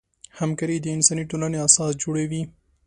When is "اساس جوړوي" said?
1.67-2.41